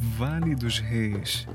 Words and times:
Vale 0.00 0.54
dos 0.54 0.78
Reis. 0.78 1.46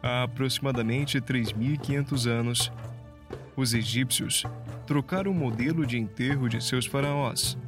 Há 0.00 0.22
aproximadamente 0.22 1.20
3.500 1.20 2.30
anos, 2.30 2.72
os 3.56 3.74
egípcios 3.74 4.44
trocaram 4.86 5.32
o 5.32 5.34
modelo 5.34 5.84
de 5.84 5.98
enterro 5.98 6.48
de 6.48 6.62
seus 6.62 6.86
faraós. 6.86 7.58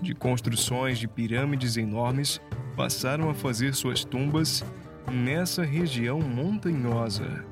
De 0.00 0.14
construções 0.14 0.98
de 0.98 1.06
pirâmides 1.06 1.76
enormes, 1.76 2.40
passaram 2.76 3.30
a 3.30 3.34
fazer 3.34 3.72
suas 3.72 4.04
tumbas 4.04 4.64
nessa 5.10 5.62
região 5.62 6.20
montanhosa. 6.20 7.44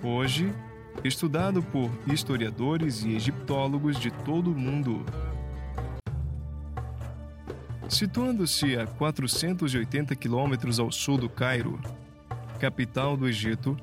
Hoje, 0.00 0.54
estudado 1.02 1.60
por 1.60 1.90
historiadores 2.06 3.02
e 3.04 3.16
egiptólogos 3.16 3.98
de 3.98 4.10
todo 4.10 4.52
o 4.52 4.58
mundo. 4.58 5.04
Situando-se 7.90 8.76
a 8.76 8.86
480 8.86 10.14
quilômetros 10.14 10.78
ao 10.78 10.92
sul 10.92 11.18
do 11.18 11.28
Cairo, 11.28 11.76
capital 12.60 13.16
do 13.16 13.26
Egito, 13.26 13.76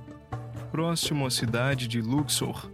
próximo 0.72 1.27
à 1.27 1.30
cidade 1.30 1.90
de 1.90 2.02
Luxor, 2.02 2.72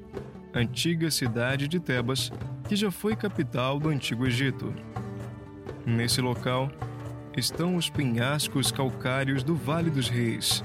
antiga 0.54 1.10
cidade 1.10 1.68
de 1.68 1.80
Tebas, 1.80 2.32
que 2.70 2.76
já 2.76 2.92
foi 2.92 3.16
capital 3.16 3.80
do 3.80 3.90
Antigo 3.90 4.28
Egito. 4.28 4.72
Nesse 5.84 6.22
local 6.22 6.72
estão 7.36 7.78
os 7.78 7.90
penhascos 7.90 8.72
calcários 8.72 9.44
do 9.44 9.56
Vale 9.56 9.90
dos 9.90 10.10
Reis, 10.10 10.64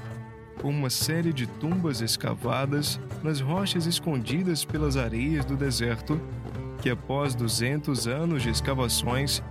com 0.61 0.69
uma 0.69 0.91
série 0.91 1.33
de 1.33 1.47
tumbas 1.47 1.99
escavadas 1.99 2.99
nas 3.23 3.41
rochas 3.41 3.87
escondidas 3.87 4.63
pelas 4.63 4.97
areias 4.97 5.43
do 5.45 5.57
deserto, 5.57 6.21
que 6.79 6.91
após 6.91 7.33
200 7.33 8.05
anos 8.07 8.43
de 8.43 8.51
escavações 8.51 9.41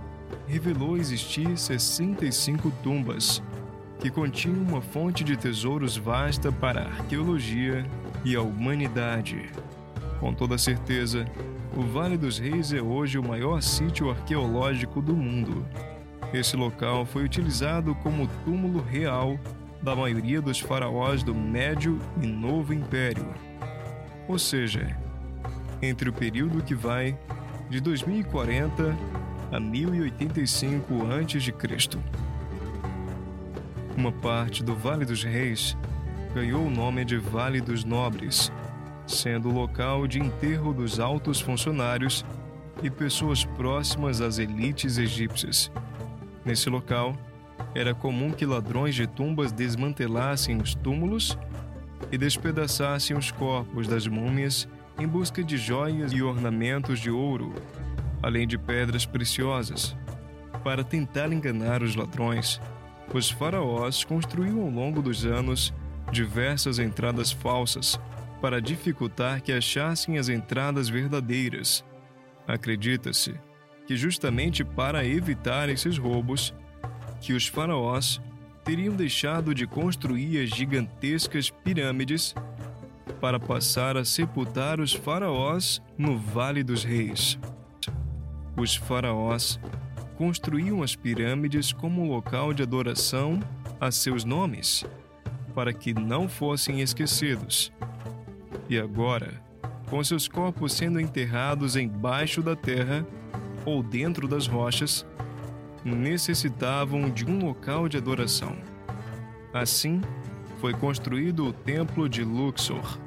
revelou 0.49 0.97
existir 0.97 1.55
65 1.55 2.71
tumbas, 2.81 3.41
que 3.99 4.09
continham 4.09 4.57
uma 4.57 4.81
fonte 4.81 5.23
de 5.23 5.37
tesouros 5.37 5.95
vasta 5.95 6.51
para 6.51 6.81
a 6.81 6.87
arqueologia 6.87 7.85
e 8.25 8.35
a 8.35 8.41
humanidade. 8.41 9.51
Com 10.19 10.33
toda 10.33 10.57
certeza, 10.57 11.27
o 11.77 11.83
Vale 11.83 12.17
dos 12.17 12.39
Reis 12.39 12.73
é 12.73 12.81
hoje 12.81 13.19
o 13.19 13.23
maior 13.23 13.61
sítio 13.61 14.09
arqueológico 14.09 15.01
do 15.03 15.15
mundo. 15.15 15.63
Esse 16.33 16.57
local 16.57 17.05
foi 17.05 17.23
utilizado 17.23 17.93
como 17.95 18.27
túmulo 18.43 18.81
real 18.81 19.39
da 19.83 19.95
maioria 19.95 20.41
dos 20.41 20.59
faraós 20.59 21.21
do 21.21 21.35
Médio 21.35 21.99
e 22.21 22.25
Novo 22.25 22.73
Império. 22.73 23.27
Ou 24.27 24.39
seja, 24.39 24.97
entre 25.79 26.09
o 26.09 26.13
período 26.13 26.63
que 26.63 26.73
vai 26.73 27.17
de 27.69 27.79
2040 27.79 28.97
a 29.51 29.59
1085 29.59 30.93
a.C. 31.05 31.97
Uma 33.97 34.11
parte 34.11 34.63
do 34.63 34.75
Vale 34.75 35.05
dos 35.05 35.23
Reis 35.23 35.75
ganhou 36.33 36.65
o 36.65 36.69
nome 36.69 37.03
de 37.03 37.17
Vale 37.17 37.59
dos 37.59 37.83
Nobres, 37.83 38.51
sendo 39.07 39.49
o 39.49 39.53
local 39.53 40.05
de 40.07 40.19
enterro 40.19 40.73
dos 40.73 40.99
altos 40.99 41.41
funcionários 41.41 42.23
e 42.83 42.89
pessoas 42.89 43.43
próximas 43.43 44.21
às 44.21 44.37
elites 44.37 44.97
egípcias. 44.97 45.71
Nesse 46.45 46.69
local, 46.69 47.15
era 47.73 47.93
comum 47.93 48.31
que 48.31 48.45
ladrões 48.45 48.93
de 48.93 49.07
tumbas 49.07 49.51
desmantelassem 49.51 50.61
os 50.61 50.75
túmulos 50.75 51.37
e 52.11 52.17
despedaçassem 52.17 53.17
os 53.17 53.31
corpos 53.31 53.87
das 53.87 54.07
múmias 54.07 54.67
em 54.99 55.07
busca 55.07 55.43
de 55.43 55.57
joias 55.57 56.11
e 56.11 56.21
ornamentos 56.21 56.99
de 56.99 57.09
ouro, 57.09 57.53
além 58.21 58.47
de 58.47 58.57
pedras 58.57 59.05
preciosas. 59.05 59.95
Para 60.63 60.83
tentar 60.83 61.31
enganar 61.31 61.81
os 61.81 61.95
ladrões, 61.95 62.61
os 63.13 63.29
faraós 63.29 64.03
construíram 64.03 64.61
ao 64.61 64.69
longo 64.69 65.01
dos 65.01 65.25
anos 65.25 65.73
diversas 66.11 66.79
entradas 66.79 67.31
falsas 67.31 67.99
para 68.41 68.61
dificultar 68.61 69.41
que 69.41 69.51
achassem 69.51 70.17
as 70.17 70.29
entradas 70.29 70.89
verdadeiras. 70.89 71.83
Acredita-se 72.47 73.33
que, 73.85 73.95
justamente 73.95 74.63
para 74.63 75.05
evitar 75.05 75.69
esses 75.69 75.97
roubos, 75.97 76.53
que 77.21 77.33
os 77.33 77.47
faraós 77.47 78.21
teriam 78.63 78.95
deixado 78.95 79.53
de 79.53 79.65
construir 79.67 80.43
as 80.43 80.49
gigantescas 80.49 81.49
pirâmides 81.49 82.33
para 83.19 83.39
passar 83.39 83.97
a 83.97 84.05
sepultar 84.05 84.79
os 84.79 84.93
faraós 84.93 85.81
no 85.97 86.17
Vale 86.17 86.63
dos 86.63 86.83
Reis. 86.83 87.37
Os 88.59 88.75
faraós 88.75 89.57
construíam 90.17 90.83
as 90.83 90.93
pirâmides 90.93 91.71
como 91.71 92.05
local 92.05 92.53
de 92.53 92.61
adoração 92.61 93.39
a 93.79 93.89
seus 93.89 94.25
nomes, 94.25 94.83
para 95.55 95.71
que 95.71 95.93
não 95.93 96.27
fossem 96.27 96.81
esquecidos. 96.81 97.71
E 98.69 98.77
agora, 98.77 99.41
com 99.89 100.03
seus 100.03 100.27
corpos 100.27 100.73
sendo 100.73 100.99
enterrados 100.99 101.77
embaixo 101.77 102.41
da 102.41 102.53
terra 102.53 103.07
ou 103.65 103.81
dentro 103.81 104.27
das 104.27 104.45
rochas, 104.45 105.05
necessitavam 105.85 107.09
de 107.09 107.23
um 107.25 107.39
local 107.45 107.87
de 107.87 107.95
adoração. 107.95 108.57
Assim, 109.53 110.01
foi 110.57 110.73
construído 110.73 111.45
o 111.45 111.53
Templo 111.53 112.09
de 112.09 112.25
Luxor, 112.25 112.99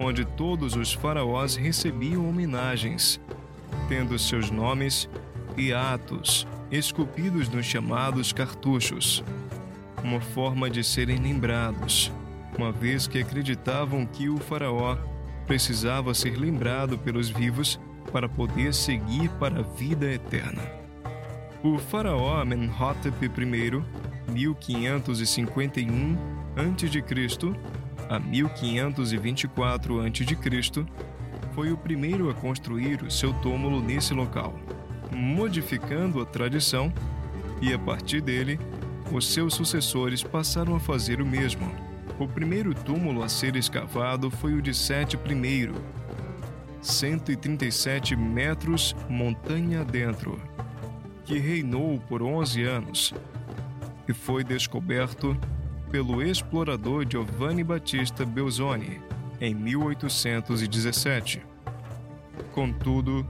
onde 0.00 0.24
todos 0.24 0.74
os 0.74 0.92
faraós 0.92 1.54
recebiam 1.54 2.28
homenagens, 2.28 3.20
tendo 3.90 4.16
seus 4.20 4.52
nomes 4.52 5.10
e 5.56 5.72
atos 5.72 6.46
esculpidos 6.70 7.48
nos 7.48 7.66
chamados 7.66 8.32
cartuchos, 8.32 9.24
uma 10.04 10.20
forma 10.20 10.70
de 10.70 10.84
serem 10.84 11.18
lembrados, 11.18 12.12
uma 12.56 12.70
vez 12.70 13.08
que 13.08 13.18
acreditavam 13.18 14.06
que 14.06 14.28
o 14.28 14.38
faraó 14.38 14.96
precisava 15.44 16.14
ser 16.14 16.38
lembrado 16.38 16.96
pelos 16.98 17.30
vivos 17.30 17.80
para 18.12 18.28
poder 18.28 18.72
seguir 18.72 19.28
para 19.40 19.58
a 19.58 19.64
vida 19.64 20.06
eterna. 20.06 20.62
O 21.60 21.76
faraó 21.76 22.40
Amenhotep 22.40 23.24
I, 23.26 23.30
1551 24.32 26.16
a.C. 26.54 27.04
a 28.08 28.20
1524 28.20 30.00
a.C., 30.00 30.86
foi 31.60 31.72
o 31.72 31.76
primeiro 31.76 32.30
a 32.30 32.34
construir 32.34 33.02
o 33.02 33.10
seu 33.10 33.34
túmulo 33.34 33.82
nesse 33.82 34.14
local, 34.14 34.58
modificando 35.12 36.18
a 36.22 36.24
tradição, 36.24 36.90
e 37.60 37.70
a 37.70 37.78
partir 37.78 38.22
dele, 38.22 38.58
os 39.12 39.30
seus 39.30 39.52
sucessores 39.52 40.22
passaram 40.22 40.74
a 40.74 40.80
fazer 40.80 41.20
o 41.20 41.26
mesmo. 41.26 41.70
O 42.18 42.26
primeiro 42.26 42.72
túmulo 42.72 43.22
a 43.22 43.28
ser 43.28 43.56
escavado 43.56 44.30
foi 44.30 44.54
o 44.54 44.62
de 44.62 44.72
Sete 44.72 45.18
I, 45.18 45.70
137 46.80 48.16
metros 48.16 48.96
montanha 49.06 49.84
dentro 49.84 50.40
que 51.26 51.38
reinou 51.38 52.00
por 52.08 52.22
11 52.22 52.62
anos 52.62 53.12
e 54.08 54.14
foi 54.14 54.42
descoberto 54.42 55.36
pelo 55.90 56.22
explorador 56.22 57.04
Giovanni 57.06 57.62
Battista 57.62 58.24
Belzoni 58.24 58.98
em 59.42 59.54
1817. 59.54 61.49
Contudo, 62.52 63.26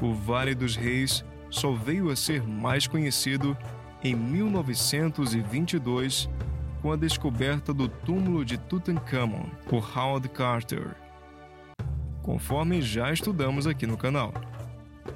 o 0.00 0.14
Vale 0.14 0.54
dos 0.54 0.76
Reis 0.76 1.24
só 1.50 1.72
veio 1.72 2.10
a 2.10 2.16
ser 2.16 2.46
mais 2.46 2.86
conhecido 2.86 3.58
em 4.02 4.14
1922 4.14 6.30
com 6.80 6.92
a 6.92 6.96
descoberta 6.96 7.74
do 7.74 7.88
túmulo 7.88 8.44
de 8.44 8.56
Tutankhamon 8.56 9.46
por 9.68 9.84
Howard 9.96 10.28
Carter, 10.30 10.96
conforme 12.22 12.80
já 12.80 13.12
estudamos 13.12 13.66
aqui 13.66 13.86
no 13.86 13.98
canal. 13.98 14.32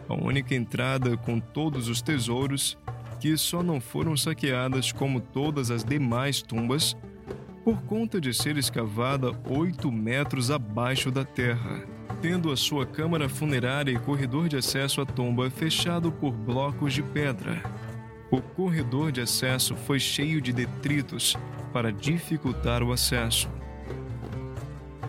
A 0.08 0.14
única 0.14 0.54
entrada 0.54 1.16
com 1.16 1.40
todos 1.40 1.88
os 1.88 2.02
tesouros, 2.02 2.76
que 3.18 3.36
só 3.36 3.62
não 3.62 3.80
foram 3.80 4.16
saqueadas 4.16 4.92
como 4.92 5.20
todas 5.20 5.70
as 5.70 5.84
demais 5.84 6.42
tumbas, 6.42 6.96
por 7.64 7.80
conta 7.82 8.20
de 8.20 8.34
ser 8.34 8.58
escavada 8.58 9.32
oito 9.48 9.90
metros 9.90 10.50
abaixo 10.50 11.10
da 11.10 11.24
terra, 11.24 11.82
tendo 12.24 12.50
a 12.50 12.56
sua 12.56 12.86
câmara 12.86 13.28
funerária 13.28 13.92
e 13.92 13.98
corredor 13.98 14.48
de 14.48 14.56
acesso 14.56 15.02
à 15.02 15.04
tumba 15.04 15.50
fechado 15.50 16.10
por 16.10 16.32
blocos 16.32 16.94
de 16.94 17.02
pedra. 17.02 17.62
O 18.30 18.40
corredor 18.40 19.12
de 19.12 19.20
acesso 19.20 19.76
foi 19.76 20.00
cheio 20.00 20.40
de 20.40 20.50
detritos 20.50 21.36
para 21.70 21.92
dificultar 21.92 22.82
o 22.82 22.92
acesso. 22.92 23.46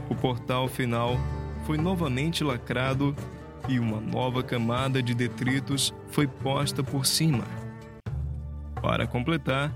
O 0.10 0.16
portal 0.16 0.68
final 0.68 1.18
foi 1.66 1.78
novamente 1.78 2.44
lacrado 2.44 3.16
e 3.70 3.80
uma 3.80 4.02
nova 4.02 4.44
camada 4.44 5.02
de 5.02 5.14
detritos 5.14 5.94
foi 6.10 6.28
posta 6.28 6.84
por 6.84 7.06
cima. 7.06 7.46
Para 8.82 9.08
completar, 9.08 9.74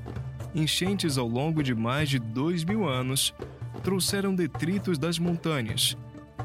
enchentes 0.53 1.17
ao 1.17 1.25
longo 1.25 1.63
de 1.63 1.73
mais 1.73 2.09
de 2.09 2.19
dois 2.19 2.65
mil 2.65 2.85
anos 2.85 3.33
trouxeram 3.81 4.35
detritos 4.35 4.97
das 4.97 5.17
montanhas, 5.17 5.95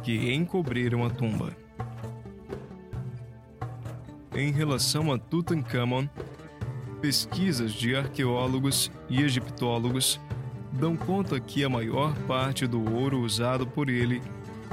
que 0.04 0.32
encobriram 0.32 1.04
a 1.04 1.10
tumba. 1.10 1.56
Em 4.36 4.52
relação 4.52 5.12
a 5.12 5.18
Tutankhamon, 5.18 6.06
Pesquisas 7.04 7.74
de 7.74 7.94
arqueólogos 7.94 8.90
e 9.10 9.20
egiptólogos 9.20 10.18
dão 10.72 10.96
conta 10.96 11.38
que 11.38 11.62
a 11.62 11.68
maior 11.68 12.14
parte 12.20 12.66
do 12.66 12.82
ouro 12.94 13.20
usado 13.20 13.66
por 13.66 13.90
ele 13.90 14.22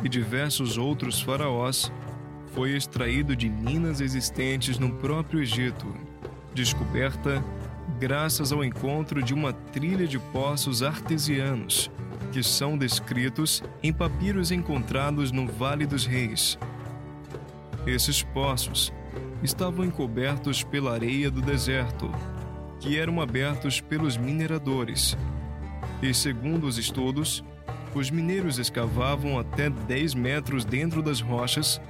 e 0.02 0.08
diversos 0.08 0.78
outros 0.78 1.22
faraós 1.22 1.92
foi 2.54 2.72
extraído 2.72 3.36
de 3.36 3.50
minas 3.50 4.00
existentes 4.00 4.80
no 4.80 4.94
próprio 4.94 5.42
Egito, 5.42 5.94
descoberta 6.54 7.44
graças 8.00 8.54
ao 8.54 8.64
encontro 8.64 9.22
de 9.22 9.34
uma 9.34 9.52
trilha 9.52 10.08
de 10.08 10.18
poços 10.18 10.82
artesianos, 10.82 11.92
que 12.32 12.42
são 12.42 12.78
descritos 12.78 13.64
em 13.84 13.92
papiros 13.92 14.52
encontrados 14.52 15.32
no 15.32 15.48
Vale 15.48 15.86
dos 15.86 16.06
Reis. 16.06 16.58
Esses 17.86 18.24
poços 18.24 18.94
estavam 19.44 19.84
encobertos 19.84 20.64
pela 20.64 20.94
areia 20.94 21.30
do 21.30 21.42
deserto, 21.42 22.12
que 22.80 22.98
eram 22.98 23.22
abertos 23.22 23.82
pelos 23.82 24.18
mineradores. 24.18 25.18
E 26.02 26.14
segundo 26.14 26.66
os 26.68 26.78
estudos, 26.78 27.44
os 27.94 28.10
mineiros 28.10 28.58
escavavam 28.58 29.38
até 29.38 29.70
10 29.70 30.14
metros 30.14 30.64
dentro 30.64 31.02
das 31.02 31.20
rochas 31.20 31.82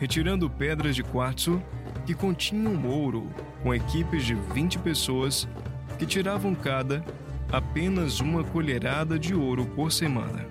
retirando 0.00 0.48
pedras 0.48 0.96
de 0.96 1.02
quartzo 1.02 1.62
que 2.06 2.14
continham 2.14 2.86
ouro, 2.86 3.28
com 3.62 3.74
equipes 3.74 4.24
de 4.24 4.34
20 4.34 4.78
pessoas 4.78 5.46
que 5.98 6.06
tiravam 6.06 6.54
cada 6.54 7.04
apenas 7.52 8.20
uma 8.20 8.44
colherada 8.44 9.18
de 9.18 9.34
ouro 9.34 9.66
por 9.66 9.90
semana. 9.92 10.46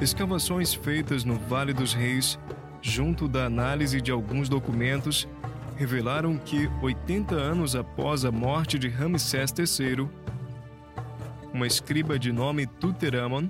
Escavações 0.00 0.74
feitas 0.74 1.24
no 1.24 1.34
Vale 1.34 1.72
dos 1.72 1.92
Reis, 1.92 2.38
junto 2.80 3.28
da 3.28 3.44
análise 3.44 4.00
de 4.00 4.10
alguns 4.10 4.48
documentos, 4.48 5.28
revelaram 5.76 6.36
que 6.36 6.70
80 6.80 7.34
anos 7.34 7.76
após 7.76 8.24
a 8.24 8.32
morte 8.32 8.78
de 8.78 8.88
Ramsés 8.88 9.52
III, 9.56 10.08
uma 11.52 11.66
escriba 11.66 12.18
de 12.18 12.32
nome 12.32 12.66
Tuteramon 12.66 13.48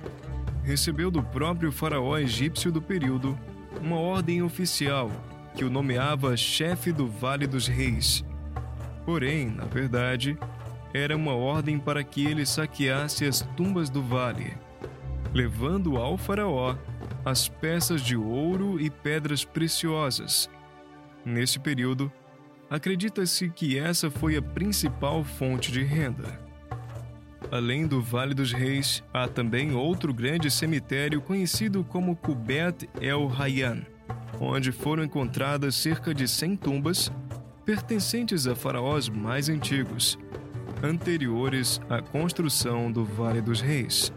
recebeu 0.65 1.11
do 1.11 1.23
próprio 1.23 1.73
faraó 1.73 2.19
egípcio 2.19 2.71
do 2.71 2.83
período 2.83 3.39
uma 3.81 3.97
ordem 3.97 4.43
oficial 4.43 5.11
que 5.55 5.65
o 5.65 5.71
nomeava 5.71 6.37
chefe 6.37 6.93
do 6.93 7.07
Vale 7.07 7.47
dos 7.47 7.67
Reis. 7.67 8.25
Porém, 9.05 9.47
na 9.51 9.65
verdade, 9.65 10.39
era 10.95 11.17
uma 11.17 11.35
ordem 11.35 11.79
para 11.79 12.05
que 12.05 12.27
ele 12.27 12.45
saqueasse 12.45 13.25
as 13.25 13.41
tumbas 13.57 13.89
do 13.89 14.03
vale, 14.03 14.55
levando 15.33 15.97
ao 15.97 16.19
faraó 16.19 16.77
as 17.25 17.49
peças 17.49 18.03
de 18.03 18.17
ouro 18.17 18.81
e 18.81 18.91
pedras 18.91 19.45
preciosas. 19.45 20.51
Nesse 21.25 21.59
período, 21.59 22.11
acredita-se 22.69 23.49
que 23.49 23.79
essa 23.79 24.11
foi 24.11 24.37
a 24.37 24.43
principal 24.43 25.23
fonte 25.23 25.71
de 25.71 25.83
renda. 25.83 26.41
Além 27.51 27.87
do 27.87 28.01
Vale 28.01 28.35
dos 28.35 28.53
Reis, 28.53 29.05
há 29.13 29.29
também 29.29 29.75
outro 29.75 30.13
grande 30.13 30.51
cemitério 30.51 31.21
conhecido 31.21 31.85
como 31.85 32.17
Kubet 32.17 32.89
El 33.01 33.31
Hayyan, 33.39 33.83
onde 34.41 34.73
foram 34.73 35.05
encontradas 35.05 35.75
cerca 35.75 36.15
de 36.15 36.27
100 36.27 36.57
tumbas 36.57 37.13
pertencentes 37.65 38.47
a 38.47 38.57
faraós 38.57 39.09
mais 39.09 39.49
antigos, 39.49 40.19
anteriores 40.83 41.81
à 41.89 42.03
construção 42.03 42.91
do 42.91 43.05
Vale 43.05 43.41
dos 43.41 43.61
Reis. 43.61 44.13